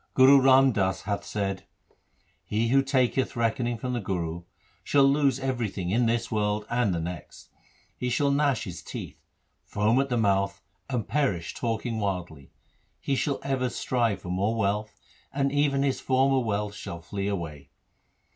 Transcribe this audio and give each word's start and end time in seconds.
Guru 0.15 0.41
Ram 0.41 0.71
Das 0.71 1.03
hath 1.03 1.23
said:— 1.23 1.67
He 2.43 2.69
who 2.69 2.81
taketh 2.81 3.35
reckoning 3.35 3.77
from 3.77 3.93
the 3.93 3.99
Guru, 3.99 4.45
shall 4.83 5.03
lose 5.03 5.39
everything 5.39 5.91
in 5.91 6.07
this 6.07 6.31
world 6.31 6.65
and 6.71 6.91
the 6.91 6.99
next. 6.99 7.51
He 7.95 8.09
shall 8.09 8.31
gnash 8.31 8.63
his 8.63 8.81
teeth, 8.81 9.19
foam 9.63 10.01
at 10.01 10.09
the 10.09 10.17
mouth, 10.17 10.59
and 10.89 11.07
perish 11.07 11.53
talking 11.53 11.99
wildly. 11.99 12.51
He 12.99 13.15
shall 13.15 13.39
ever 13.43 13.69
strive 13.69 14.23
for 14.23 14.29
more 14.31 14.55
wealth, 14.57 14.99
and 15.31 15.51
even 15.51 15.83
his 15.83 16.01
former 16.01 16.39
wealth 16.39 16.73
shall 16.73 17.01
flee 17.03 17.27
away. 17.27 17.69